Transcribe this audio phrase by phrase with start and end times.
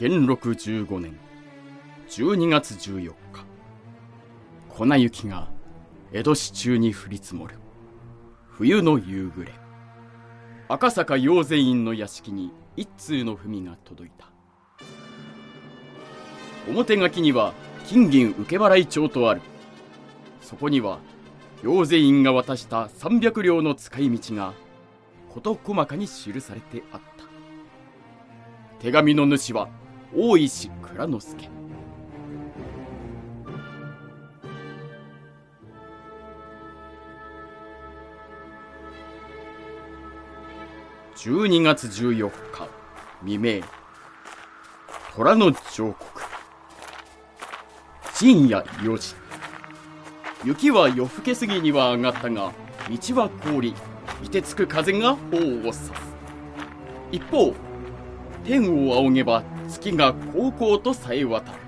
[0.00, 1.18] 元禄15年
[2.08, 3.14] 12月14日。
[4.68, 5.48] 粉雪が
[6.12, 7.56] 江戸市中に降り積もる。
[8.48, 9.52] 冬の夕暮れ。
[10.68, 14.30] 赤坂養善院の屋敷に一通の文が届いた。
[16.68, 17.52] 表書きには
[17.88, 19.40] 金銀受け払い帳とある。
[20.40, 21.00] そこには
[21.64, 24.54] 養善院が渡した300両の使い道が
[25.34, 27.24] 事細かに記されてあった。
[28.78, 29.68] 手紙の主は
[30.14, 31.48] 大石蔵之助。
[41.16, 42.68] 12月14日
[43.22, 43.60] 未明
[45.14, 46.22] 虎の彫刻
[48.14, 49.14] 深夜4時。
[50.44, 52.52] 雪は夜更け過ぎには上がったが
[52.88, 53.74] 道は凍り
[54.22, 55.92] 凍てつく風が頬を刺す。
[57.12, 57.52] 一方
[58.44, 61.58] 天を仰げば月が高々とさえ渡る。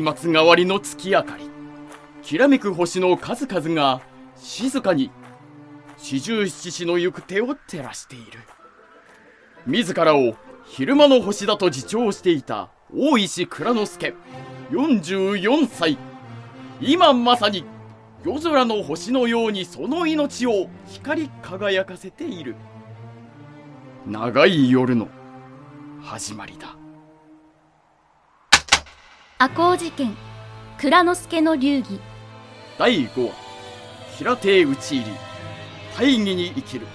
[0.00, 1.50] 松明代わりの月明かり。
[2.22, 4.00] きらめく星の数々が
[4.36, 5.10] 静かに。
[5.96, 8.40] 四十七士の行く手を照らしている。
[9.66, 10.34] 自らを
[10.64, 14.14] 昼間の星だと自重していた大石蔵之介。
[14.70, 15.98] 44歳。
[16.80, 17.64] 今まさに
[18.24, 22.56] 夜空の星のようにその命を光り輝かせている。
[24.06, 25.08] 長い夜の
[26.02, 26.83] 始まりだ。
[29.44, 30.16] 赤穂事件
[30.78, 32.00] 蔵之介の流儀。
[32.78, 33.34] 第5話
[34.16, 35.16] 平手討ち入り
[35.98, 36.86] 大義に生きる。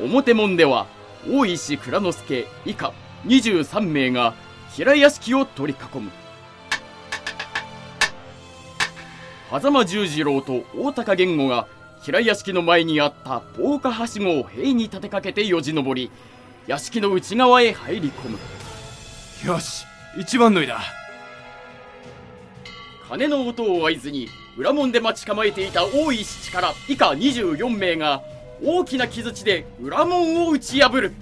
[0.00, 0.86] 表門では
[1.28, 2.94] 大石蔵之介以下
[3.26, 4.32] 23名が
[4.72, 6.10] 平屋敷を取り囲む。
[9.50, 11.68] 狭間十次郎と大高源吾が
[12.00, 16.10] 平屋敷の前にあった防火はしごを塀に立てかけてよじ登り
[16.66, 18.38] 屋敷の内側へ入り込む。
[19.46, 19.84] よし
[20.16, 20.80] 一番乗りだ。
[23.08, 28.22] 鐘の音を合図に裏門で待ち構えていた大石力以下24名が
[28.62, 31.12] 大きな木槌で裏門を打ち破る。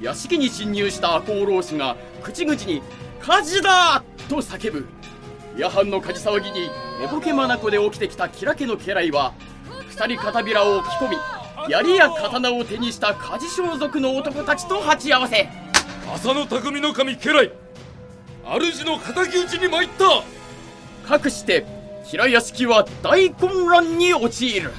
[0.00, 2.82] 屋敷に侵入した赤穂浪士が口々に
[3.20, 4.88] 「火事だ!」と叫ぶ。
[5.56, 9.34] 夜半の火事騒ぎに寝ぼけ眼で起きてきたキラ家の家来は
[9.88, 11.16] 二人片びらを着込み
[11.68, 15.48] 槍や刀を手にした火事装束の男たちと鉢合わせ。
[16.14, 17.52] 浅野匠の神家来。
[18.44, 20.22] 主の敵討ちに参った。
[21.08, 21.66] かくして
[22.04, 24.72] 平屋敷は大混乱に陥る。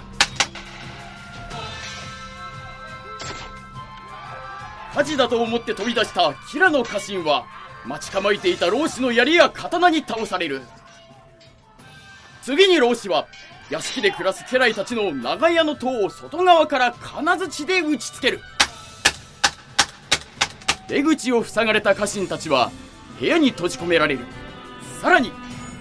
[4.93, 7.45] 火事だと思って飛び出した平野家臣は
[7.85, 10.61] 待ち構えていた老子の槍や刀に倒される。
[12.41, 13.27] 次に老子は
[13.71, 18.41] 屋敷で暮らす家来たちの長屋の塔を外側から金槌で打ちつける。
[20.89, 22.69] 出口を塞がれた家臣たちは
[23.17, 24.25] 部屋に閉じ込められる。
[25.01, 25.31] さらに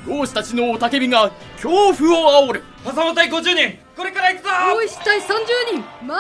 [0.07, 2.63] 老子たちの雄たけびが恐怖を煽る。
[2.85, 4.51] 挟ま隊50人これから行くぞ！
[4.51, 5.23] 大石隊30
[5.73, 6.17] 人参る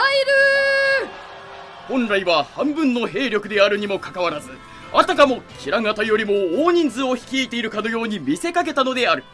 [1.86, 4.50] 本来は半分の兵力であるにもかかわらず
[4.92, 9.24] あたかも平方よりも大人数を率いているかのように見せかけたのである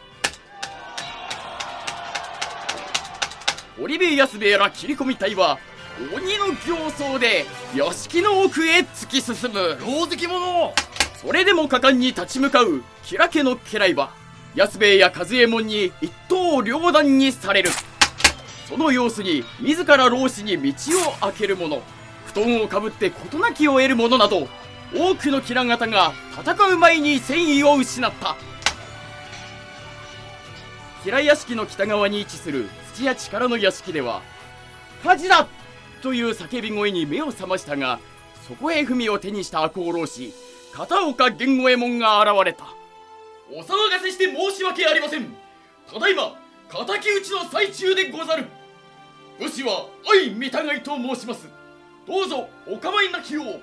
[3.79, 5.59] 織部安兵衛ら切り込み隊は
[6.15, 7.45] 鬼の形相で
[7.75, 9.77] 屋敷の奥へ突き進む。
[9.85, 10.73] 大関者
[11.15, 14.11] それでも果敢に立ち向かう吉良家の家来は
[14.55, 17.69] 安兵衛や和右衛門に一刀両断にされる。
[18.67, 20.73] その様子に自ら老子に道
[21.09, 21.81] を開ける者
[22.25, 24.47] 布団をかぶって事なきを得る者など
[24.93, 28.35] 多くの吉良方が戦う前に戦意を失った。
[31.03, 34.23] 平屋敷の北側に位置する土屋力の屋敷では
[35.03, 35.47] 火事だ
[36.01, 37.99] という叫び声に目を覚ましたが
[38.47, 40.33] そこへ文を手にした赤穂浪士
[40.73, 42.65] 片岡源五右衛門が現れた。
[43.51, 45.25] お騒がせして申し訳ありません。
[45.91, 46.35] ただいま
[46.69, 48.45] 敵討ちの最中でござる。
[49.39, 51.47] 武士は相見たがいと申します。
[52.07, 53.61] どうぞお構いなきよう。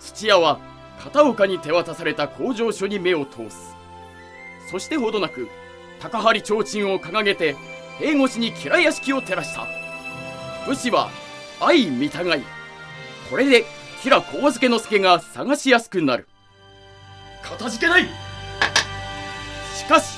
[0.00, 0.58] 土屋は
[1.00, 3.76] 片岡に手渡された工場所に目を通す。
[4.70, 5.48] そしてほどなく
[6.00, 7.56] 高張提灯を掲げて
[7.98, 9.66] 塀越しに吉良屋敷を照らした。
[10.66, 11.10] 武士は
[11.60, 12.42] 相見たがい
[13.30, 13.64] これで
[13.98, 16.28] 吉良幸助之助が探しやすくなる。
[17.42, 18.08] かたじけない！
[19.74, 20.16] しかし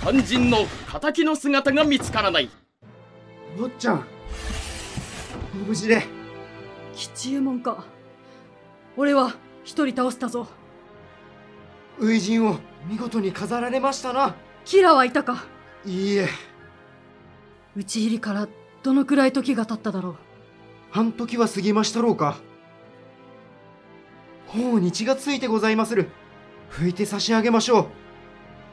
[0.00, 0.66] 肝心の
[1.00, 2.50] 敵の姿が見つからない。
[3.58, 4.04] よっちゃん
[5.52, 6.02] ご無事で。
[6.94, 7.84] 吉右衛門か。
[8.96, 10.48] 俺は一人倒したぞ。
[11.98, 12.56] 初陣を
[12.86, 14.34] 見事に飾られましたな。
[14.64, 15.44] キラはいたか。
[15.84, 16.28] いいえ
[17.76, 18.48] 討ち入りから
[18.82, 20.16] どのくらい時が経っただろう？
[20.90, 22.38] 半時は過ぎましたろうか。
[24.48, 26.08] ほうに血がついてございまする。
[26.70, 27.86] 拭いて差し上げましょう。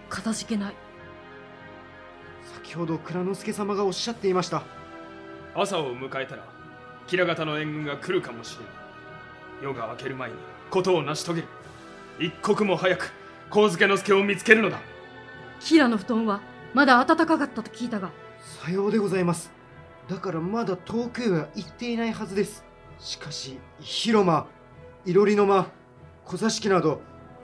[0.09, 0.73] かたじけない。
[2.55, 4.63] 先ほど蔵之介様がおっしゃっていました。
[5.53, 6.43] 朝を迎えたら
[7.05, 8.67] 吉良方の援軍が来るかもしれん。
[9.63, 10.35] 夜が明ける前に
[10.71, 11.47] 事を成し遂げる。
[12.19, 13.11] 一刻も早く
[13.51, 14.79] 神助之助を見つけるのだ。
[15.59, 16.41] キラの布団は
[16.73, 18.11] まだ暖かかったと聞いたが
[18.47, 19.51] さようでございます。
[20.07, 22.63] だからまだ遠くへは行っていないはずです。
[22.97, 24.47] しかし広間
[25.05, 25.67] いろりの間
[26.23, 27.01] 小座敷など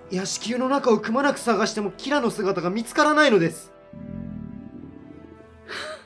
[0.10, 3.74] 屋敷湯の中をくまなく探してもキラの姿が見つからないのです。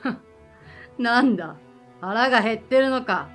[0.98, 1.56] なんだ
[2.00, 3.28] 腹が減ってるのか。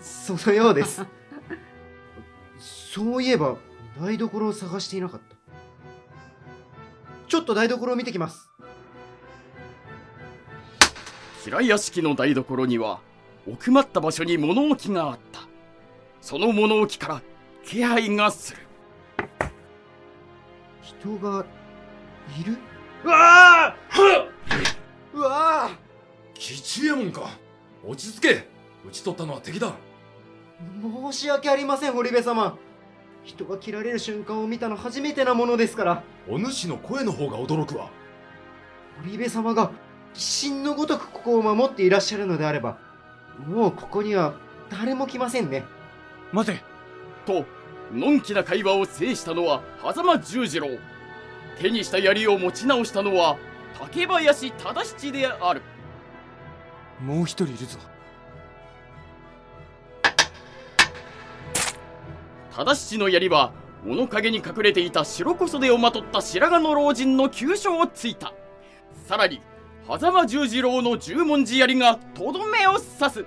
[0.00, 1.04] そのようです。
[2.58, 3.56] そういえば
[4.00, 5.36] 台所を探していなかった。
[7.28, 8.50] ちょっと台所を見てきます
[11.46, 12.98] 平屋敷の台所には
[13.48, 15.42] 奥まった場所に物置があった。
[16.20, 17.22] その物置から
[17.64, 18.58] 気配がする。
[20.82, 21.46] 人が
[22.40, 22.58] いる？
[23.04, 23.76] うわあ
[25.14, 25.70] うわあ
[26.34, 27.30] 吉右衛門か。
[27.86, 28.48] 落ち着け。
[28.84, 29.72] 討ち取ったのは敵だ。
[30.82, 32.58] 申し訳ありません堀部様。
[33.22, 36.02] 人が切られる瞬間を見たの初めてなものですから。
[36.28, 37.88] お主の声の方が驚くわ。
[39.04, 39.76] 堀部様が鬼
[40.18, 42.78] 神のごとくここを守っていらっしゃるのであれば
[43.46, 44.34] もうここには
[44.70, 45.64] 誰も来ませんね。
[46.32, 46.62] 待て。
[47.26, 47.44] と
[47.92, 50.68] のんきな会話を制したのは狭間十次郎。
[51.60, 53.36] 手にした槍を持ち直したのは
[53.78, 55.62] 竹林忠七である。
[57.00, 57.78] もう一人いるぞ。
[62.52, 63.52] 忠七の槍は
[63.84, 68.32] 物陰に隠れていた白小袖をまとった白髪の老人の急所をついた。
[69.06, 69.40] さらに
[69.88, 73.24] 狭間十次郎の十文字槍がとどめを刺す。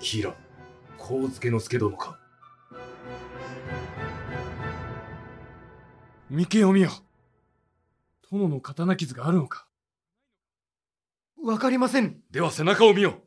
[0.00, 0.34] キラ
[0.98, 2.18] 神助之助殿か。
[6.28, 6.90] 見けを見よ。
[8.32, 9.68] 殿の刀傷があるのか。
[11.40, 12.20] わかりません。
[12.32, 13.22] では背中を見よ。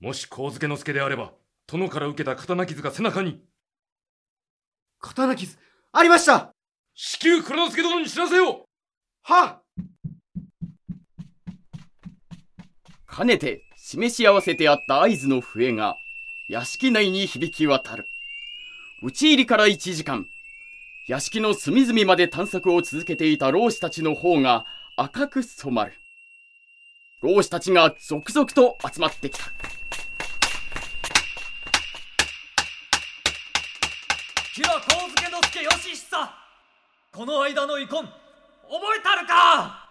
[0.00, 1.34] もし神助之助であれば
[1.66, 3.42] 殿から受けた刀傷が背中に
[5.02, 5.58] 刀傷。
[5.92, 6.54] ありました。
[6.94, 8.66] 至急蔵之助殿に知らせよ
[9.22, 9.60] は
[13.06, 15.96] かねて示し合わせてあった合図の笛が
[16.48, 18.06] 屋敷内に響き渡る。
[19.02, 20.26] 討ち入りから1時間。
[21.08, 24.64] 屋敷の隅々まで探索を続けていた老師たちの方が
[24.96, 25.94] 赤く染まる。
[27.22, 29.44] 老師たちが続々と集まってきた
[34.54, 36.30] キラ光介之助義久
[37.10, 38.12] この間の遺恨覚
[38.98, 39.88] えたるか？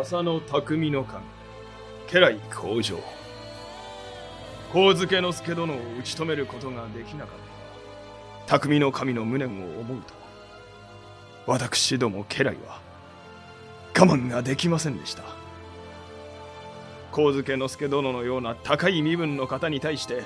[0.00, 1.24] 浅野匠の神
[2.08, 2.98] 家来工場
[4.72, 8.58] 神助之助殿を打ち止めることができなかった。
[8.58, 10.14] 匠の神の無念を思うと
[11.46, 12.80] 私ども家来は
[13.92, 15.24] 我慢ができませんでした。
[17.10, 20.22] 神助之助殿のような高い身分の方に対して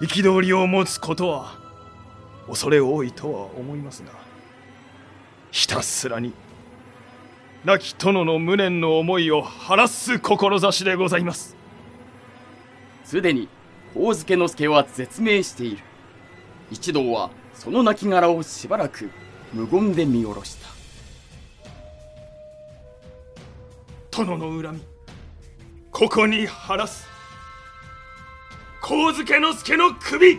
[0.00, 1.61] 憤りを持つことは
[2.46, 4.12] 恐れ多いとは思いますが
[5.50, 6.32] ひたすらに
[7.64, 11.54] 亡き殿の無念の思いを晴らす志でございます。
[13.04, 13.48] すでに
[13.94, 15.78] 大助之助は絶命している。
[16.72, 19.10] 一同はその亡骸をしばらく
[19.52, 20.68] 無言で見下ろした。
[24.10, 24.82] 殿の恨み
[25.92, 27.06] ここに晴らす
[28.82, 30.38] 神助之助の首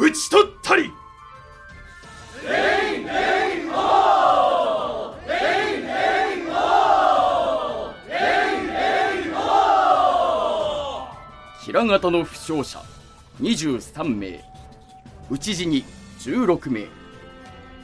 [0.00, 0.90] 討ち取ったり。
[11.62, 12.82] 平方の負傷者
[13.42, 14.42] 23名。
[15.30, 15.84] 討ち死に
[16.20, 16.86] 16名。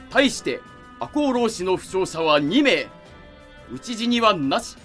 [0.09, 0.59] 対して
[0.99, 2.87] 赤穂浪士の負傷者は2名。
[3.71, 4.75] 討ち死にはなし。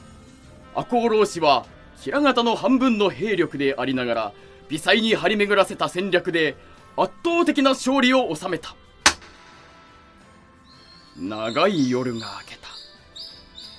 [0.75, 1.65] 赤穂浪士は
[1.97, 4.33] 平方の半分の兵力でありながら
[4.69, 6.57] 微細に張り巡らせた戦略で
[6.95, 8.77] 圧倒的な勝利を収めた。
[11.17, 12.69] 長い夜が明けた。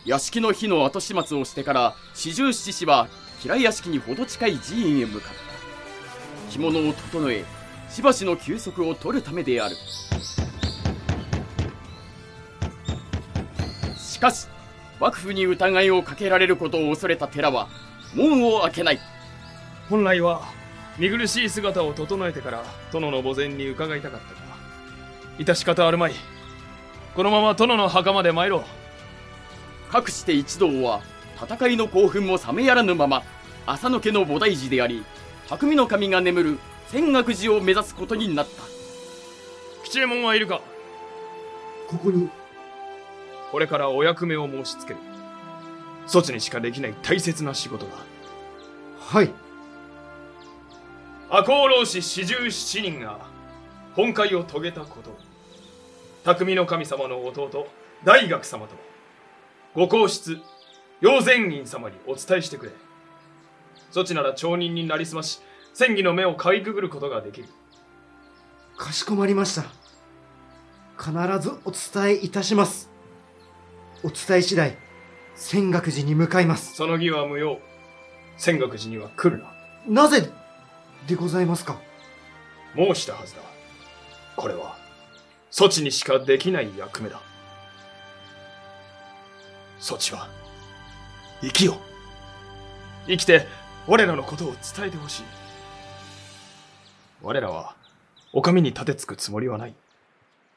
[0.06, 3.08] 屋敷の火の後始末をしてから四十七士は
[3.40, 6.52] 平屋敷にほど近い寺院へ向かった。
[6.52, 7.46] 着物を整え
[7.90, 9.76] しばしの休息を取るためである。
[13.96, 14.48] しかし
[15.00, 17.68] 幕府に疑いをかけられることを恐れた寺は
[18.16, 19.00] 門を開けない。
[19.90, 20.42] 本来は
[20.98, 24.42] 見苦しい姿を整えてから殿の墓前に伺いたかったが
[25.40, 26.14] 致し方あるまい。
[27.16, 28.64] このまま殿の墓まで参ろ
[29.90, 29.92] う。
[29.92, 31.02] かくして一同は
[31.42, 33.24] 戦いの興奮も冷めやらぬまま
[33.66, 35.04] 浅野家の菩提寺であり
[35.48, 36.60] 匠の神が眠る
[36.90, 38.64] 泉岳寺を目指すことになった。
[39.84, 40.62] 吉右衛門はいるか？
[41.88, 42.30] ここに。
[43.52, 45.00] これからお役目を申し付ける。
[46.06, 47.92] そちにしかできない大切な仕事だ
[49.00, 49.32] はい
[51.36, 53.18] 赤穂浪士四十七人が
[53.96, 55.18] 本会を遂げたこと
[56.24, 57.66] 匠の神様の弟
[58.04, 58.76] 大学様と
[59.74, 60.38] ご皇室
[61.02, 62.72] 陽善院様にお伝えしてくれ。
[63.90, 65.42] そちなら町人になりすまし
[65.74, 67.48] 戦議の目をかいくぐることができる。
[68.78, 69.64] かしこまりました。
[71.00, 72.92] 必ずお伝えいたします。
[74.04, 74.78] お伝え次第
[75.36, 76.76] 泉岳寺に向かいます。
[76.76, 77.58] その儀は無用。
[78.38, 79.52] 泉岳寺には来るな。
[80.04, 80.30] なぜ
[81.08, 81.78] でございますか？
[82.76, 83.42] 申したはずだ。
[84.36, 84.78] これは
[85.52, 87.22] そちにしかできない役目だ。
[89.80, 90.30] そちは
[91.42, 91.78] 生きよ。
[93.06, 93.48] 生きて
[93.86, 95.24] 我らのことを伝えてほしい。
[97.22, 97.76] 我らは
[98.32, 99.74] お上に立てつくつもりはない。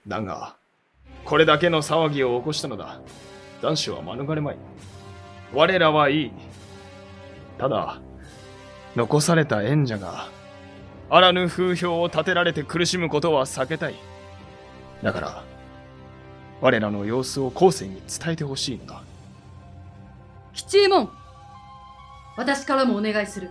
[0.06, 0.54] だが
[1.24, 3.00] これだけの騒ぎを起こしたのだ。
[3.62, 4.56] 男子は免れまい。
[5.52, 6.32] 我らはいい。
[7.58, 8.00] ただ
[8.96, 10.30] 残された縁者が
[11.10, 13.94] あらぬ風評を立てられて苦しむことは避けたい。
[15.02, 15.44] だから
[16.62, 19.02] 我らの様子を後世に伝えてほしいのだ。
[20.54, 21.10] 吉右衛門
[22.38, 23.50] 私からもお願いする。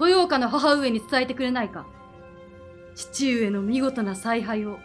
[0.00, 1.84] 豊岡の母上に伝えてくれないか。
[2.94, 4.78] 父上の見事な采配を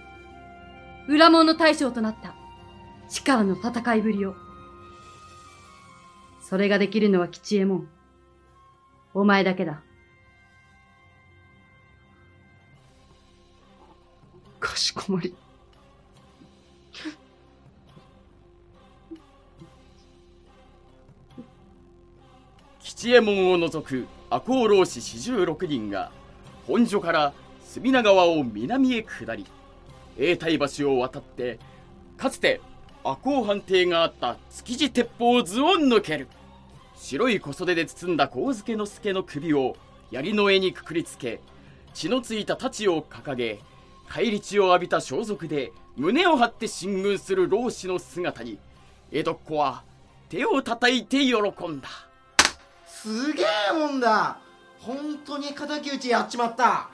[1.07, 2.33] 裏門の大将となった
[3.09, 4.33] 力の戦いぶりを。
[6.41, 7.92] それができるのは吉右衛門。
[9.13, 9.81] お前だけだ。
[14.59, 15.35] かしこまり。
[22.79, 26.11] 吉右衛門を除く赤穂浪士四十六人が
[26.67, 27.33] 本所から
[27.65, 29.45] 隅田川を南へ下り
[30.17, 31.59] 永代橋を渡って
[32.17, 32.61] かつて
[33.03, 36.27] 赤穂藩邸があった築地鉄砲図を抜ける。
[37.03, 39.75] 白い小袖で包んだ神助之助の首を
[40.09, 41.41] 槍の柄にくくりつけ
[41.93, 43.59] 血のついた太刀を掲げ
[44.07, 48.57] 返り血を浴びた装束で胸を張って進軍する老子の姿に
[49.11, 49.83] 江戸っ子は
[50.29, 51.33] 手を叩いて喜
[51.67, 51.89] んだ。
[52.87, 54.37] すげえもんだ。
[54.79, 56.89] 本当に敵討ちやっちまった。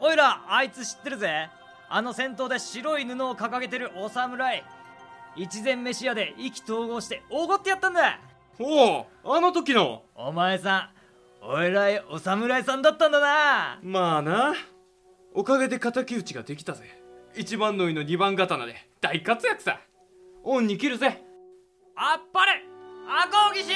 [0.00, 1.50] おいらあいつ知ってるぜ。
[1.88, 4.62] あの戦闘で白い布を掲げてるお侍。
[5.34, 8.20] 一前飯屋で意気投合しておごってやったんだ
[8.58, 10.02] おおあの時の。
[10.14, 10.90] お前さ
[11.42, 13.80] んお偉いお侍さんだったんだな。
[13.82, 14.54] まあな。
[15.34, 16.84] おかげで敵討ちができたぜ。
[17.34, 18.76] 一番乗りの二番刀で。
[19.00, 19.80] 大活躍さ。
[20.44, 21.22] 恩に切るぜ。
[21.96, 22.62] あっぱれ。
[23.08, 23.72] 赤穂義士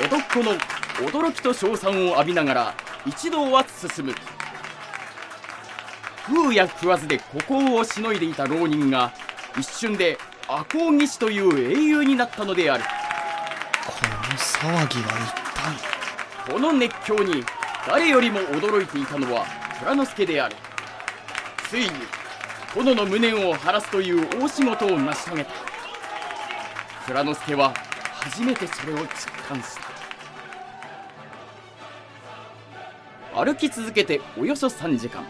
[0.00, 0.52] 江戸っ子の
[1.10, 4.14] 驚きと称賛を浴びながら一同は進む。
[6.26, 9.12] 食うや食わずで孤高をしのいでいた浪人が
[9.58, 12.84] 一瞬で赤穂義士という英雄になったのである。
[13.86, 15.32] この騒ぎは一
[16.46, 16.52] 体？
[16.52, 17.44] この熱狂に
[17.86, 19.46] 誰よりも驚いていたのは
[19.78, 20.56] 蔵之介である。
[21.70, 21.90] ついに
[22.74, 25.50] 殿の無念を晴らすという大仕事を成し遂げた。
[27.06, 27.72] 蔵之介は
[28.12, 29.06] 初めてそれを実
[29.48, 29.87] 感した
[33.38, 35.24] 歩き続けておよそ3時間。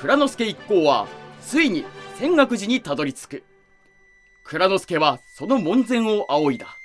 [0.00, 1.06] 蔵之介一行は
[1.42, 1.84] ついに
[2.16, 3.44] 泉岳寺にたどり着く。
[4.44, 6.78] 蔵之介はその門前を仰いだ。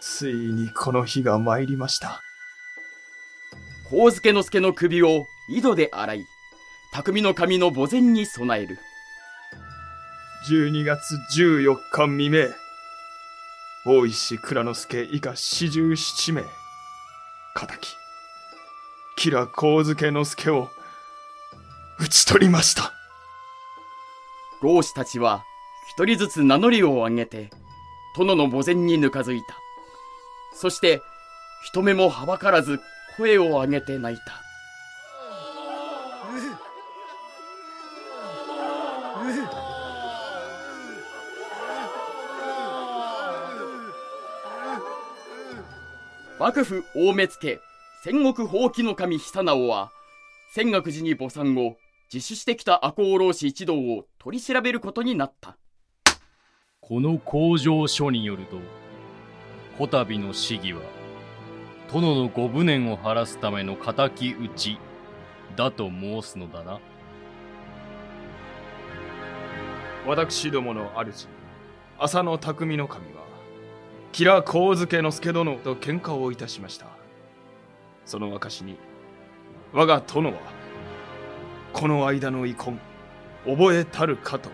[0.00, 2.22] ついにこの日が参りました。
[3.90, 6.26] 神助之助の首を井戸で洗い
[6.92, 8.78] 匠の神の墓前に備える。
[10.48, 11.00] 12月
[11.36, 12.65] 14日未明
[13.88, 16.44] 大石蔵之介以下四十七名
[17.54, 17.96] 敵。
[19.16, 20.68] 吉良上野之助を
[22.00, 22.92] 討ち取りました。
[24.60, 25.44] 老子たちは
[25.88, 27.50] 一人ずつ名乗りを上げて
[28.16, 29.56] 殿の墓前にぬかづいた。
[30.52, 31.00] そして
[31.62, 32.80] 人目もはばからず
[33.16, 34.45] 声を上げて泣いた。
[46.46, 47.58] 幕府大目付
[48.04, 49.90] 戦国法紀の神久直は
[50.52, 51.76] 泉岳寺に墓参後
[52.14, 55.56] 自首してきた赤穂浪士一同を取り調べることになった
[56.80, 58.58] この工場書によると、
[59.76, 60.82] こたびの市議は、
[61.92, 64.78] 殿のご無念を晴らすための敵討ち
[65.56, 66.78] だと申すのだな。
[70.06, 71.26] 私どもの主
[71.98, 73.25] 浅野匠の神は
[74.16, 76.86] 吉良上野之助殿と喧嘩をいたしました。
[78.06, 78.78] その証に
[79.74, 80.38] 我が殿は
[81.74, 82.80] この間の遺恨
[83.44, 84.48] 覚えたるかと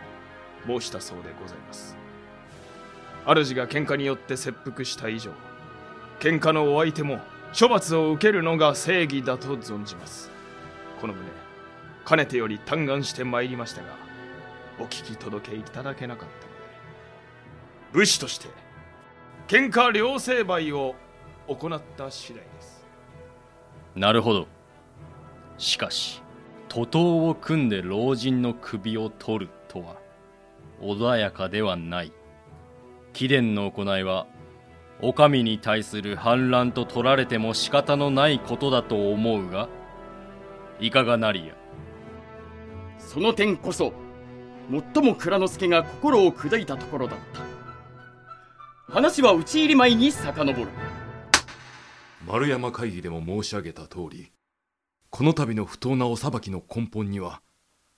[0.67, 1.97] 申したそうでございます。
[3.25, 5.31] 主が喧嘩によって切腹した以上
[6.19, 7.21] 喧嘩のお相手も
[7.57, 10.29] 処罰を受けるのが正義だと存じます。
[11.01, 11.23] この旨
[12.05, 13.91] かねてより嘆願してまいりましたが
[14.81, 16.59] お聞き届けいただけなかったので
[17.93, 18.49] 武士として
[19.53, 20.95] 喧嘩両成敗を
[21.47, 22.87] 行った次第です
[23.95, 24.47] なるほど。
[25.59, 26.23] しかし、
[26.71, 29.97] 徒党を組んで老人の首を取るとは、
[30.81, 32.15] 穏やかではない。
[33.13, 34.27] 貴殿の行いは、
[35.03, 39.69] お上に対する反乱と取られても仕方のないことだと思うが、
[40.81, 41.55] いかがなりや。
[42.97, 43.93] その点こそ
[44.95, 47.52] 最も蔵之介が心を砕いたところだった
[48.93, 50.69] 話は討ち入り前に遡る。
[52.27, 54.33] 丸山会議でも申し上げた通り
[55.09, 57.41] この度の不当なお裁きの根本には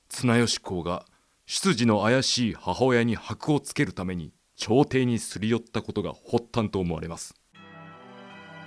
[0.08, 1.04] 綱吉公が
[1.46, 7.34] 出自の怪しい母親に箔をつけるために朝廷にすり寄ったことが発端と思われます。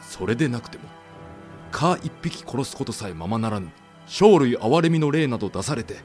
[0.01, 0.83] それでなくても
[1.71, 3.71] 蚊一匹殺すことさえままならぬ
[4.05, 5.95] 生類憐れみの例など出されて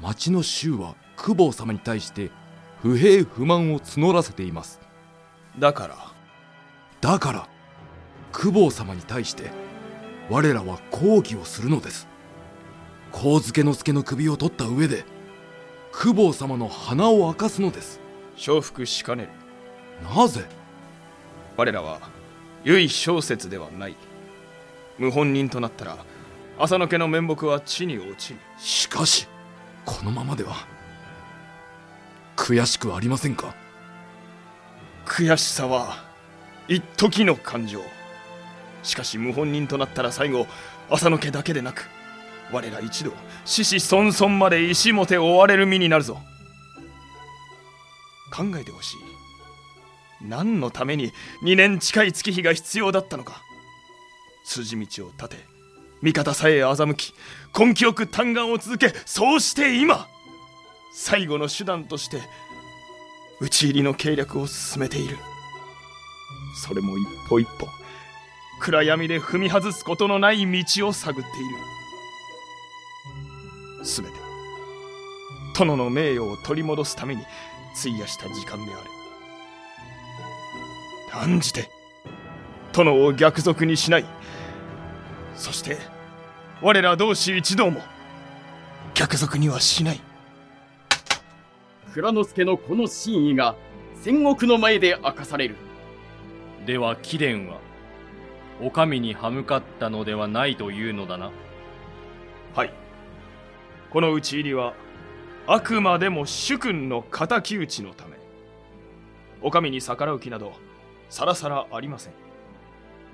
[0.00, 2.30] 町の衆は公方様に対して
[2.80, 4.91] 不平不満を募らせています。
[5.58, 5.96] だから。
[7.00, 7.48] だから
[8.32, 9.50] 公方様に対して
[10.30, 12.06] 我らは抗議をするのです。
[13.10, 15.04] 上野之助の首を取った上で
[15.92, 18.00] 公方様の鼻を明かすのです。
[18.36, 19.28] 承服しかねる。
[20.08, 20.46] なぜ？
[21.56, 21.98] 我らは
[22.64, 23.96] 唯小説ではない。
[24.98, 25.98] 謀反人となったら
[26.58, 28.38] 浅野家の面目は地に落ちる。
[28.58, 29.26] しかし
[29.84, 30.54] このままでは
[32.36, 33.54] 悔しくはありませんか？
[35.06, 36.04] 悔しさは
[36.68, 37.80] 一時の感情。
[38.82, 40.46] しかし謀反人となったら最後
[40.90, 41.88] 浅野家だけでなく
[42.50, 43.12] 我ら一同
[43.44, 46.18] 死死孫孫まで石もて追われる身になるぞ。
[48.34, 48.96] 考えてほしい。
[50.22, 51.12] 何のために
[51.44, 53.42] 2年近い月日が必要だったのか。
[54.44, 55.36] 筋道を立て
[56.02, 57.14] 味方さえ欺き
[57.56, 60.08] 根気よく嘆願を続けそうして今
[60.94, 62.20] 最後の手段として
[63.40, 65.18] 討ち入りの計略を進めている。
[66.54, 67.66] それも一歩一歩
[68.60, 71.34] 暗闇で踏み外すことのない道を探っている。
[73.84, 74.12] 全て
[75.56, 77.22] 殿の名誉を取り戻すために
[77.78, 78.80] 費やした時間である。
[81.12, 81.68] 断じて
[82.72, 84.04] 殿を逆賊にしない。
[85.34, 85.78] そして
[86.60, 87.80] 我ら同志一同も
[88.94, 90.00] 逆賊にはしない。
[91.92, 93.54] 蔵之介のこの真意が
[93.96, 95.56] 戦国の前で明かされる。
[96.64, 97.58] では貴殿は、
[98.62, 101.30] お上に歯向かったのではないというのだな。
[102.54, 102.72] はい。
[103.90, 104.74] この討ち入りは
[105.46, 108.16] あくまでも主君の敵討ちのため。
[109.42, 110.52] お上に逆らう気など
[111.10, 112.12] さらさらありません。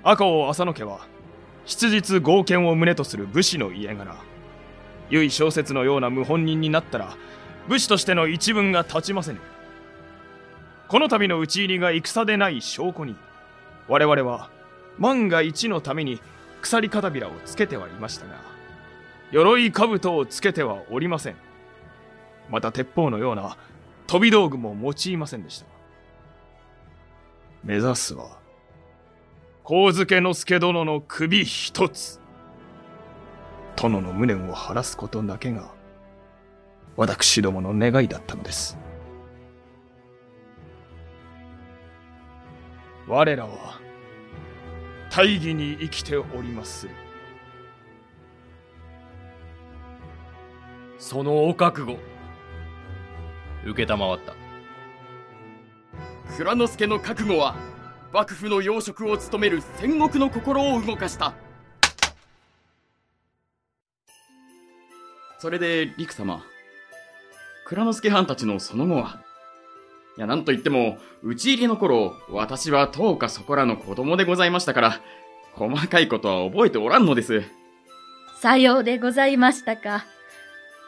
[0.03, 1.07] 赤尾浅野家は
[1.65, 4.15] 質実剛健を旨とする武士の家柄。
[5.09, 7.17] 唯小説のような謀反人になったら
[7.69, 9.39] 武士としての一文が立ちませぬ。
[10.87, 13.15] この度の討ち入りが戦でない証拠に
[13.87, 14.49] 我々は
[14.97, 16.19] 万が一のために
[16.61, 18.41] 鎖片びらをつけてはいましたが
[19.31, 21.35] 鎧兜をつけてはおりません。
[22.49, 23.55] また鉄砲のような
[24.07, 25.67] 飛び道具も用いませんでした。
[27.63, 28.39] 目指すは
[29.63, 32.19] 上野之助殿の首一つ。
[33.75, 35.77] 殿の無念を晴らすことだけが
[36.99, 38.77] 私どもの願いだったのです。
[43.07, 43.79] 我らは
[45.09, 46.89] 大義に生きております。
[46.89, 46.91] る
[50.97, 51.97] そのお覚悟、
[53.63, 53.73] 受
[54.15, 54.35] った。
[56.35, 57.55] 蔵之介の覚悟は
[58.11, 61.33] 幕府の要職を務める戦国の心を動かした。
[65.37, 66.43] それで陸様
[67.69, 69.19] 蔵之介藩たちのその後は
[70.17, 75.01] いやなんといっても討ち入りの頃私は当かそこらの子供でございましたから
[75.53, 77.43] 細かいことは覚えておらんのです
[78.39, 80.05] さようでございましたか。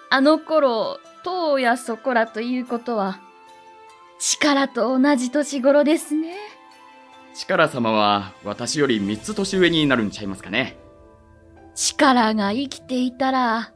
[0.09, 3.19] あの頃、当やそこらということは、
[4.19, 6.37] 力と同じ年頃ですね。
[7.35, 10.77] 力様は私より3つ年上になるんちゃいますかね。
[11.75, 13.73] 力が生きていたら、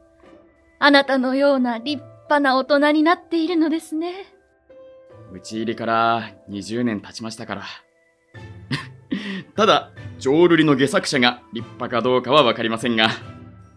[0.80, 4.14] あなたのような立派な大人になっているのですね。
[5.32, 7.64] 打ち入りから20年経ちましたから。
[9.56, 13.10] ただ、浄瑠璃の下作者が立派かどうかはわかりませんが。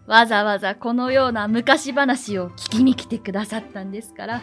[0.07, 4.41] わざわざこのような昔話を聞きに来てくださったんですから、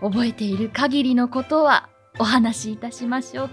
[0.00, 3.50] 覚えている限りのことはお話しいたしましょう。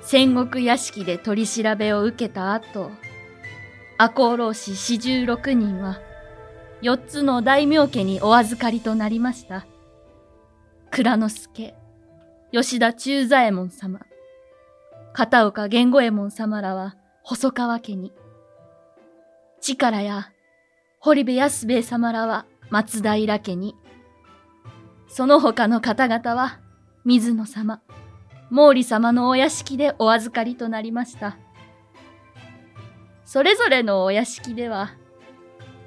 [0.00, 2.90] 戦国屋敷で取り調べを受けた後、
[3.98, 6.00] 赤穂浪士四十六人は、
[6.82, 9.66] 四つの大名家にお預かりとなりました。
[10.90, 11.74] 蔵之助、
[12.52, 14.00] 吉田中左衛門様、
[15.12, 18.12] 片岡源五右衛門様らは細川家に、
[19.60, 20.30] 力や
[21.00, 23.74] 堀部安兵衛様らは松平家に、
[25.08, 26.60] その他の方々は
[27.04, 27.80] 水野様、
[28.50, 31.38] 毛利様のお屋敷でお預かりとなりました。
[33.24, 34.94] それぞれのお屋敷では、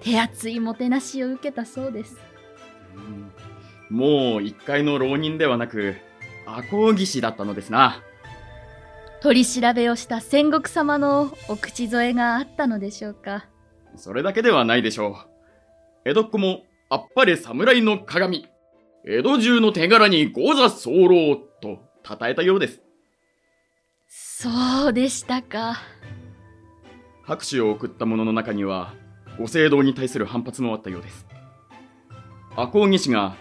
[0.01, 2.17] 手厚いもてなしを受けたそうです。
[3.89, 5.95] もう一階の浪人ではなく、
[6.45, 8.01] 赤穂義士だったのですな。
[9.21, 13.47] 取り調べをした戦国様のお口添えがあったのでしょうか。
[13.95, 15.15] それだけではないでしょう。
[16.05, 18.47] 江戸っ子もあっぱれ侍の鏡。
[19.05, 22.81] 江戸中の手柄に豪座候と称えたようです。
[24.07, 25.77] そうでしたか。
[27.23, 28.93] 拍手を送った者の中には、
[29.39, 31.25] ご聖堂に対する反発もあったようです。
[32.58, 33.38] 赤穂義士が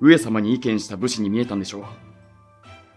[0.00, 1.84] 上様に意見した武士に見えたんでしょう。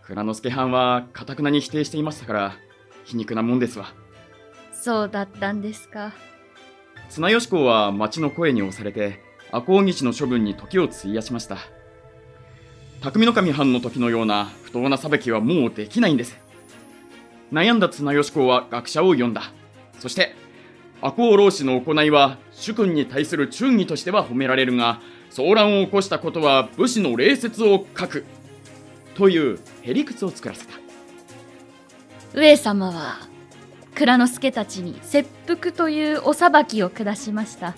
[0.01, 2.55] 蔵之助藩はかたくなに否定していましたから
[3.05, 3.93] 皮肉なもんですわ。
[4.73, 6.13] そうだったんですか。
[7.09, 11.57] 綱吉公は町の声に押されて赤穂義士の処分に時を費やしました。
[13.01, 16.35] 匠の神藩の時のような不当な裁きはもうできないんです。
[17.53, 19.51] 悩んだ綱吉公は学者を呼んだ。
[19.99, 20.35] そして
[21.01, 28.25] 赤穂浪士の行いは主君に対する忠義としては褒められるが騒乱を起こしたことは武士の礼節を書く。
[29.15, 30.73] というへりくつを作らせた。
[32.33, 33.17] 上様は
[33.95, 37.75] 蔵之助たちに切腹というお裁きを下しました。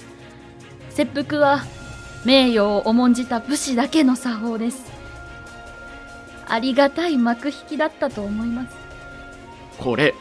[0.91, 1.63] 切腹は
[2.25, 4.91] 名誉を重んじた武士だけの作法です。
[6.47, 8.75] ありがたい幕引きだったと思います。
[9.79, 10.13] これ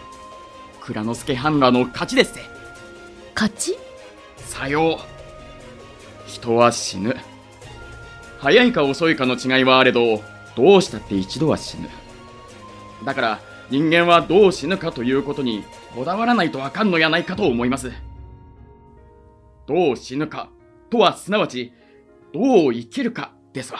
[0.80, 2.34] 蔵之助藩らの勝ちです
[3.34, 3.76] 勝ち？
[4.36, 7.16] さよう人は死ぬ
[8.38, 10.22] 早いか遅いかの違いはあれど
[10.56, 11.88] どうしたって一度は死ぬ。
[13.04, 13.40] だから
[13.70, 15.64] 人間はどう死ぬかということに
[15.94, 17.92] こだわらないとあかんのやないかと思います。
[19.66, 20.50] どう死ぬか
[20.90, 21.72] とはすなわち
[22.32, 23.78] どう生きるかですわ。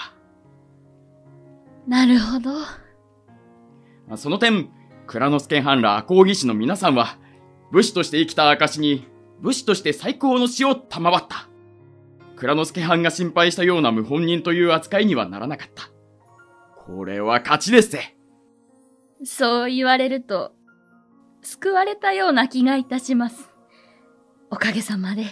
[1.87, 4.17] なるほど。
[4.17, 4.71] その点、
[5.07, 7.17] 蔵之助藩ら赤穂義士の皆さんは
[7.73, 9.07] 武士として生きた証に
[9.40, 11.48] 武士として最高の死を賜った。
[12.37, 15.90] 蔵之助藩が心配したような謀反人という扱いにはならなかった。
[16.76, 18.16] これは勝ちですぜ。
[19.24, 20.53] そう言われると、
[21.42, 23.50] 救われたような気がいたします。
[24.50, 25.24] おかげさまで、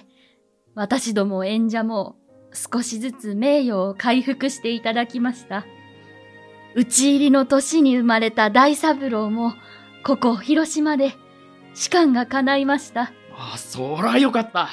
[0.75, 2.17] 私ども演者も
[2.53, 5.67] 少しずつ名誉を回復していただきました。
[6.75, 9.55] 討ち入りの年に生まれた大三郎も、
[10.05, 11.15] ここ広島で
[11.75, 13.13] 士官が叶いました。
[13.39, 14.69] あ、そらよかった。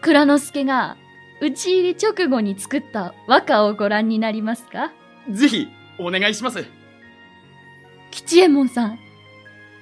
[0.00, 0.96] 蔵之介が
[1.40, 4.92] 討ち入り直後に作った和歌をご覧になりますか？
[5.30, 6.66] ぜひ、お願いします。
[8.10, 8.98] 吉右衛門さん、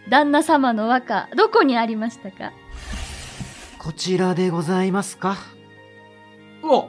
[0.09, 2.53] 旦那様の和歌、どこにありましたか？
[3.79, 5.37] こちらでございますか？
[6.65, 6.89] あ、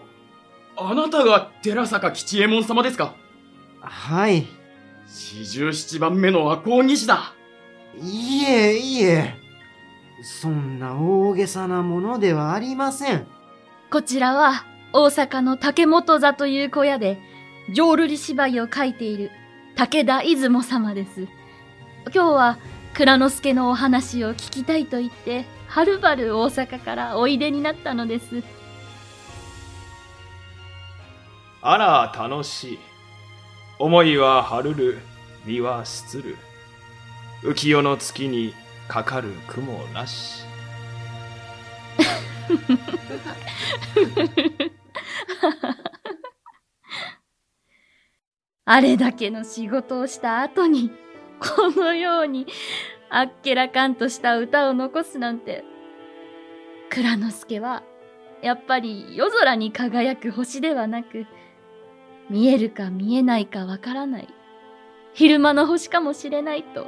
[0.78, 3.16] あなたが寺坂吉右衛門様ですか？
[3.82, 4.48] はい。
[5.08, 7.34] 四十七番目の赤穂西だ。
[8.02, 9.36] いえいえ、
[10.24, 13.28] そんな大げさなものではありません。
[13.92, 17.20] こちらは大阪の竹本座という小屋で
[17.74, 19.32] 浄瑠璃芝居を書いている
[19.76, 21.28] 武田出雲様です。
[22.14, 22.58] 今日は
[22.94, 28.44] 蔵之助のお話を聞きたいと言って、はるばる大阪からおいでになったのです。
[31.62, 32.80] あら、楽しい。
[33.80, 35.00] 思いははるる、
[35.44, 36.38] 身はすつる。
[37.42, 38.54] 浮世の月に
[38.88, 40.44] かかる雲なし。
[48.66, 50.90] あれだけの仕事をした後に、
[51.40, 52.48] このように
[53.10, 55.64] あっけらかんとした歌を残すなんて。
[56.90, 57.84] 蔵之介は、
[58.42, 61.26] やっぱり夜空に輝く星ではなく、
[62.30, 64.28] 見えるか見えないかわからない
[65.14, 66.88] 昼間の星かもしれないと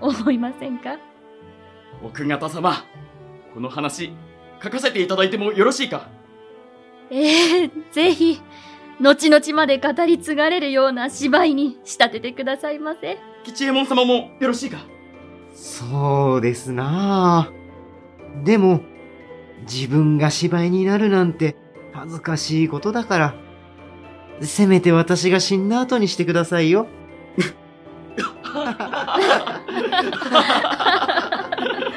[0.00, 0.98] 思いませんか？
[2.02, 2.84] 奥方様
[3.54, 4.12] この話
[4.62, 6.08] 書かせていただいてもよろしいか？
[7.10, 8.40] ええぜひ
[9.00, 13.18] 後々まで語り継がれるような芝居に仕立ててくださいませ。
[13.44, 14.78] 吉右衛門様もよろしいか？
[15.54, 17.52] そうですなあ。
[18.44, 18.80] でも
[19.62, 21.56] 自分が芝居になるなんて
[21.92, 23.34] 恥ずかしいことだから
[24.40, 26.86] せめて私が死んだ後にしてくださいよ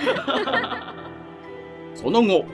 [1.96, 2.46] その後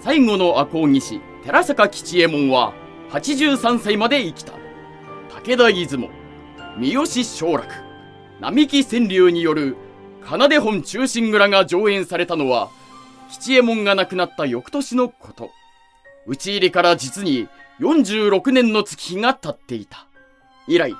[0.00, 2.72] 最後の赤穂義士寺坂吉右衛門は
[3.10, 4.52] 83歳まで生きた。
[5.44, 6.08] 武田出雲
[6.78, 7.66] 三好将楽
[8.40, 9.76] 並木川柳による
[10.24, 12.70] 奏で本忠臣蔵が上演されたのは
[13.30, 15.50] 吉右衛門が亡くなった翌年のこと。
[16.26, 17.48] 討ち入りから実に
[17.80, 20.06] 46年の月日が経っていた。
[20.68, 20.94] 以来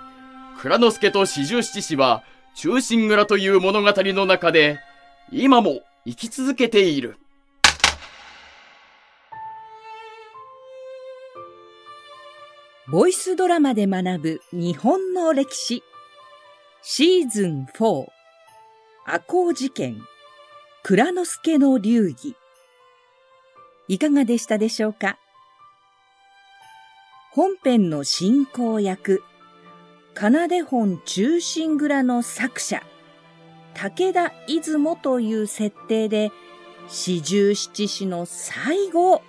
[0.61, 4.81] 蔵之介と四十七士は忠臣蔵という物語の中で
[5.31, 7.17] 今も生き続けている。
[12.91, 15.85] ボイスドラマで学ぶ日本の歴史。
[16.83, 18.07] シーズン4
[19.07, 20.03] 赤穂事件。
[20.83, 22.35] 蔵之介の流儀。
[23.87, 25.19] いかがでしたでしょうか？
[27.31, 29.23] 本編の進行役
[30.17, 32.83] 奏本忠臣蔵の作者
[33.75, 36.31] 武田出雲という設定で
[36.89, 39.23] 四十七士の最後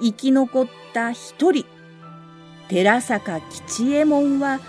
[0.00, 1.64] 生き残った一人。
[2.68, 4.60] 寺坂吉右衛門は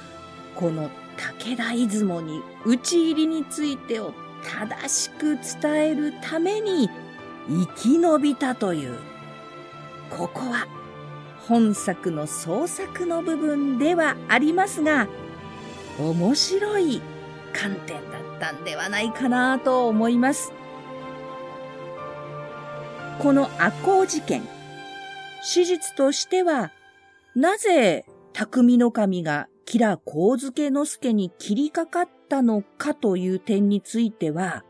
[0.56, 6.90] この武田出雲に討ち入りについてを正しく伝えるために
[7.48, 8.98] 生き延びたという。
[10.10, 10.68] ここは
[11.48, 15.08] 本作の創作の部分ではありますが
[16.00, 17.02] 面白い
[17.54, 20.52] 観点だったんではないかなと思います
[23.20, 24.44] この赤穂事件
[25.42, 26.72] 史実としては
[27.36, 34.64] なぜ匠の神が吉良幸助之助に切りかかったのかという点については、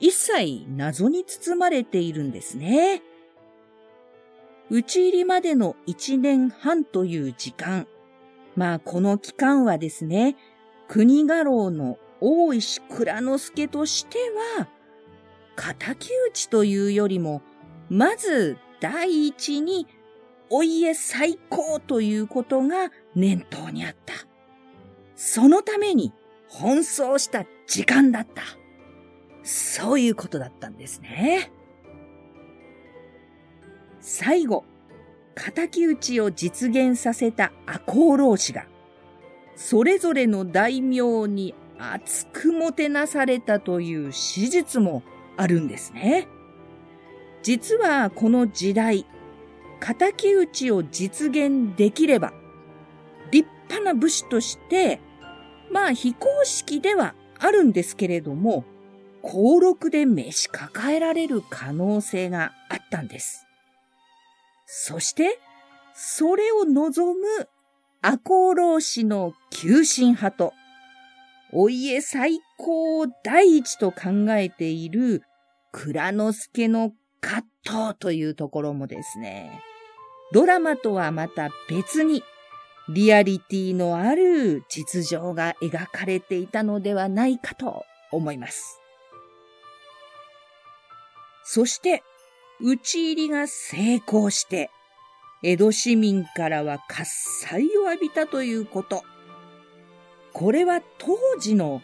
[0.00, 3.02] 一切謎に包まれているんですね。
[4.70, 7.86] 打ち入りまでの一年半という時間。
[8.56, 10.36] まあこの期間はですね、
[10.88, 14.18] 国家老の大石蔵之助として
[14.58, 14.68] は、
[15.56, 17.42] 仇討ちというよりも、
[17.88, 19.86] まず第一に
[20.50, 24.14] お家最高ということが念頭にあった。
[25.16, 26.12] そのために
[26.50, 28.42] 奔走した時間だった。
[29.42, 31.50] そういうことだったんですね。
[34.00, 34.64] 最後、
[35.34, 38.66] 仇討ちを実現させた赤穂浪士が、
[39.56, 45.02] それぞれの大名に熱くもてなされたという史実も
[45.36, 46.28] あるんですね。
[47.42, 49.06] 実はこの時代、
[49.80, 52.32] 仇討ちを実現できれば、
[53.30, 55.00] 立派な武士として、
[55.70, 58.64] まあ非公式ではあるんですけれども、
[59.22, 63.46] 公禄で召し抱えられる可能性があったんです。
[64.66, 65.38] そして、
[65.94, 67.48] それを望む
[68.02, 70.52] 赤穂浪士の急進派と、
[71.56, 75.22] お家最高第一と考えている
[75.70, 79.62] 蔵之助の葛藤というところもですね、
[80.32, 82.24] ドラマとはまた別に
[82.88, 88.80] リアリティのある実情が描かれていたのではないかと思います。
[91.44, 92.02] そして、
[92.60, 94.70] 討ち入りが成功して、
[95.42, 97.04] 江戸市民からは喝
[97.46, 99.04] 采を浴びたということ。
[100.34, 101.80] これは当時の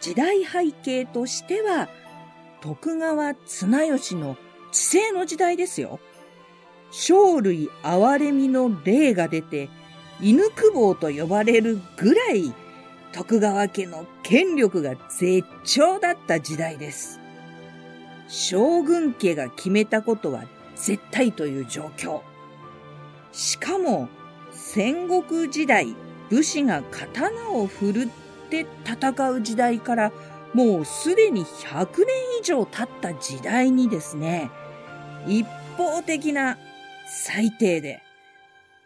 [0.00, 1.88] 時代背景としては、
[2.60, 4.36] 徳川綱吉の
[4.72, 6.00] 治世の時代ですよ。
[6.90, 9.70] 生類憐れみの霊が出て、
[10.20, 12.52] 犬久保と呼ばれるぐらい、
[13.12, 17.20] 徳川家の権力が絶頂だった時代です。
[18.26, 22.20] 将軍家が決めたことは絶対という状況。
[23.30, 24.08] しかも、
[24.50, 25.94] 戦国時代、
[26.32, 28.08] 武士が刀を振る
[28.46, 30.12] って戦う時代から、
[30.54, 32.06] もうすでに100年
[32.40, 34.50] 以上経った時代にですね、
[35.26, 35.44] 一
[35.76, 36.56] 方的な
[37.06, 38.00] 最低で、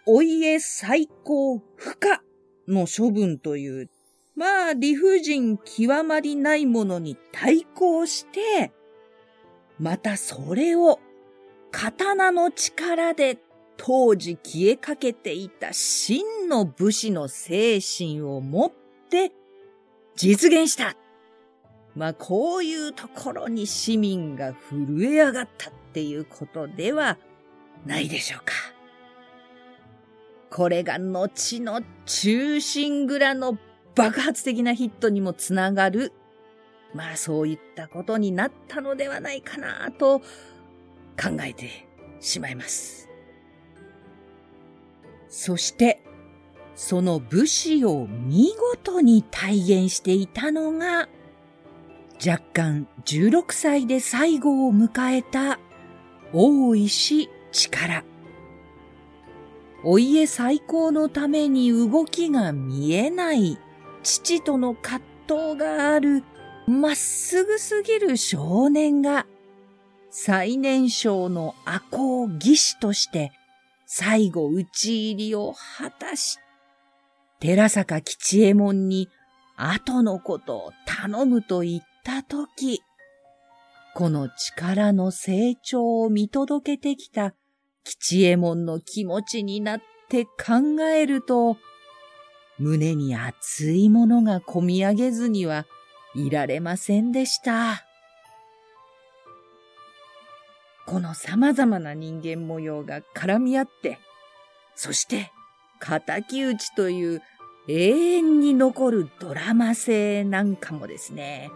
[0.07, 2.21] お家最高不可
[2.67, 3.91] の処分という、
[4.35, 8.73] まあ理不尽極まりないものに対抗して、
[9.79, 10.99] またそれを
[11.71, 13.39] 刀の力で
[13.77, 18.73] 当時消えかけていた真の武士の精神を持っ
[19.11, 19.33] て
[20.15, 20.97] 実現した。
[21.95, 27.17] まあ、こういうところに市民が震え上がったっていうことでは
[27.87, 28.53] ないでしょうか。
[30.51, 33.59] これが後の中心蔵の
[33.95, 36.13] 爆発的なヒットにもつながる、
[36.95, 40.25] まあそういったことになったのではないかなと考
[41.43, 41.89] えて
[42.21, 43.06] しまいます。
[45.37, 46.01] そして、
[46.75, 51.11] その武士を見事に体現していたのが、
[52.27, 55.59] 若干16歳で最後を迎えた
[56.33, 58.03] 大石力。
[59.85, 63.59] お家最高のために動きが見えない
[64.03, 66.25] 父との葛藤がある
[66.67, 69.27] まっすぐすぎる少年が
[70.11, 73.33] 最年少の赤穂義士として
[73.87, 76.39] 最後討ち入りを果たし、
[77.39, 79.09] 寺坂吉右衛門に
[79.57, 82.83] 後のことを頼むと言ったとき、
[83.95, 87.35] この力の成長を見届けてきた
[87.85, 91.57] 吉右衛門の気持ちになって考えると、
[92.59, 95.67] 胸に熱いものがこみ上げずには
[96.15, 97.86] いられませんでした。
[100.87, 103.99] この様々な人間模様が絡み合って、
[104.77, 105.33] そして
[105.81, 107.23] 仇討ちという
[107.69, 111.51] 永遠に残るドラマ性なんかもですね、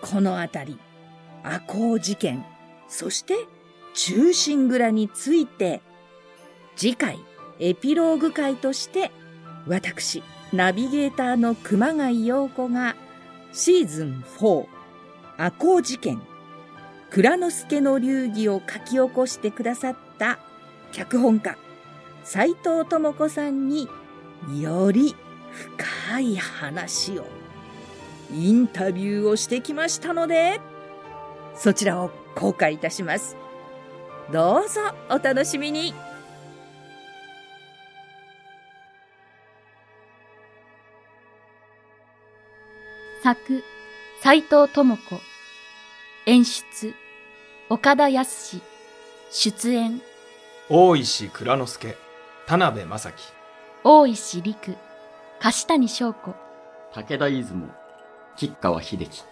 [0.00, 0.78] このあたり、
[1.42, 2.44] 赤穂事件、
[2.88, 3.34] そして
[3.94, 5.82] 中心蔵について、
[6.74, 7.18] 次回
[7.60, 9.10] エピローグ会として、
[9.66, 10.22] 私、
[10.52, 12.96] ナビゲーターの熊谷陽子が、
[13.52, 14.66] シーズン4、
[15.36, 16.20] 赤穂事件、
[17.14, 20.40] 蔵之助の流儀を書き起こしてくださった
[20.90, 21.56] 脚本家、
[22.24, 23.88] 斎藤智子さんに
[24.60, 25.14] より
[25.52, 27.24] 深い話を、
[28.32, 30.60] インタビューをしてきましたので、
[31.54, 33.36] そちらを公開いたします。
[34.32, 35.94] どうぞお楽しみに
[43.22, 43.62] 作、
[44.20, 45.34] 斎藤智子。
[46.26, 46.94] 演出、
[47.70, 48.60] 岡田康
[49.30, 50.02] 出演、
[50.68, 51.96] 大石蔵之介、
[52.46, 53.32] 田辺正樹。
[53.82, 54.76] 大石陸、
[55.40, 56.34] 柏谷翔子。
[56.92, 57.68] 武田出雲、
[58.36, 59.22] 吉川秀樹。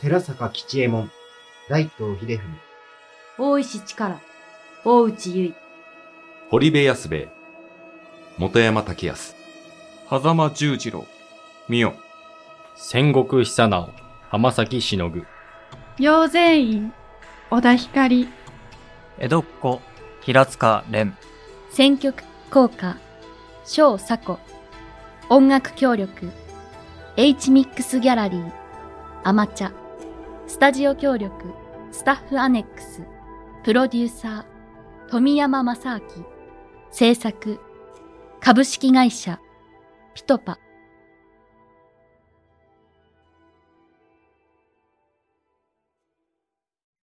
[0.00, 1.10] 寺坂吉右衛門、
[1.68, 2.58] 大東秀文。
[3.38, 4.18] 大石力、
[4.84, 5.54] 大内結
[6.50, 7.28] 堀部安兵衛、
[8.36, 9.36] 本山竹康。
[10.10, 11.06] 狭間十次郎、
[11.68, 11.94] 美代。
[12.74, 13.90] 戦国久直、
[14.28, 15.24] 浜崎しのぐ。
[15.98, 16.92] 陽全院、
[17.50, 18.28] 小田光。
[19.18, 19.80] 江戸っ子、
[20.20, 21.14] 平塚蓮。
[21.70, 22.98] 選曲効果、
[23.64, 24.38] 小佐子。
[25.30, 26.30] 音楽協力、
[27.16, 28.52] H ミックスギャラリー、
[29.24, 29.72] アマチャ。
[30.46, 31.54] スタジオ協力、
[31.90, 33.02] スタッフアネックス。
[33.64, 36.02] プロデューサー、富山正明。
[36.90, 37.60] 制作、
[38.40, 39.40] 株式会社、
[40.12, 40.58] ピトパ。